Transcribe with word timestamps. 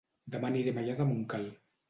Dema 0.35 0.49
aniré 0.53 0.73
a 0.75 0.79
Maià 0.79 0.97
de 1.03 1.07
Montcal 1.11 1.47